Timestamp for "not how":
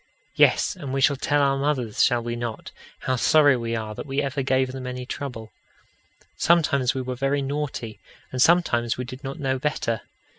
2.35-3.17